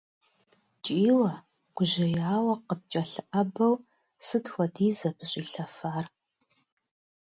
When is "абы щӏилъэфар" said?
5.09-6.05